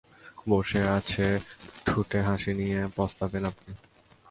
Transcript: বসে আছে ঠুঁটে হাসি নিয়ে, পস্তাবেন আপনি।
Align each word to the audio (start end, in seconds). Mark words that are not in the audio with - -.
বসে 0.49 0.81
আছে 0.97 1.27
ঠুঁটে 1.85 2.19
হাসি 2.21 2.51
নিয়ে, 2.53 2.79
পস্তাবেন 2.95 3.43
আপনি। 3.45 3.71